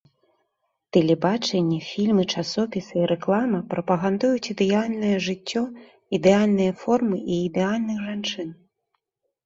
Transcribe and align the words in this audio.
Тэлебачанне, 0.95 1.77
фільмы, 1.89 2.23
часопісы 2.37 2.95
і 3.01 3.05
рэклама 3.13 3.59
прапагандуюць 3.75 4.51
ідэальнае 4.57 5.15
жыццё, 5.29 5.63
ідэальныя 6.23 6.71
формы 6.85 7.17
і 7.31 7.43
ідэальных 7.49 7.97
жанчын. 8.13 8.49